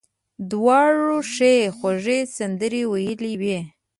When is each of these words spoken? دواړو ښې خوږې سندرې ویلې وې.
دواړو 0.51 1.15
ښې 1.33 1.55
خوږې 1.77 2.19
سندرې 2.35 2.83
ویلې 2.91 3.33
وې. 3.41 3.59